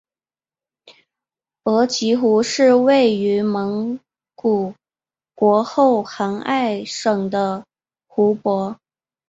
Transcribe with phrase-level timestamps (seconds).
[1.65, 3.99] 额吉湖是位于蒙
[4.33, 4.73] 古
[5.35, 7.63] 国后杭爱省的
[8.07, 8.75] 湖泊。